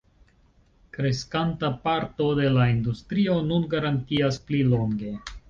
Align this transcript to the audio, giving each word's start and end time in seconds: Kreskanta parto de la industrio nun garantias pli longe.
Kreskanta 0.95 1.69
parto 1.83 2.31
de 2.41 2.49
la 2.57 2.65
industrio 2.77 3.37
nun 3.51 3.69
garantias 3.75 4.43
pli 4.49 4.65
longe. 4.75 5.15